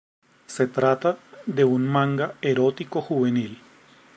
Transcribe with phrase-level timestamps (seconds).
[0.47, 3.61] Se trata de un manga erótico juvenil.